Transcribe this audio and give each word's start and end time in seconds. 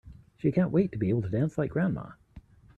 She 0.37 0.51
can't 0.51 0.71
wait 0.71 0.91
to 0.93 0.97
be 0.97 1.09
able 1.09 1.21
to 1.21 1.29
dance 1.29 1.59
like 1.59 1.69
grandma! 1.69 2.13